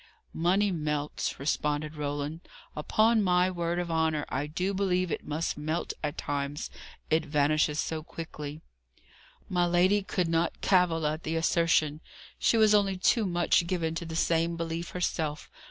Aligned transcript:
"Money 0.33 0.71
melts," 0.71 1.39
responded 1.39 1.93
Roland. 1.95 2.39
"Upon 2.75 3.21
my 3.21 3.51
word 3.51 3.77
of 3.77 3.91
honour, 3.91 4.25
I 4.29 4.47
do 4.47 4.73
believe 4.73 5.11
it 5.11 5.23
must 5.27 5.59
melt 5.59 5.93
at 6.03 6.17
times; 6.17 6.71
it 7.11 7.23
vanishes 7.23 7.79
so 7.79 8.01
quickly." 8.01 8.61
My 9.47 9.67
lady 9.67 10.01
could 10.01 10.27
not 10.27 10.59
cavil 10.59 11.05
at 11.05 11.21
the 11.21 11.35
assertion. 11.35 12.01
She 12.39 12.57
was 12.57 12.73
only 12.73 12.97
too 12.97 13.27
much 13.27 13.67
given 13.67 13.93
to 13.93 14.05
the 14.07 14.15
same 14.15 14.57
belief 14.57 14.89
herself. 14.89 15.51